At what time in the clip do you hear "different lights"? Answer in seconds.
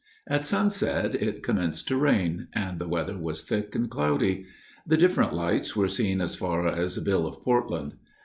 4.97-5.75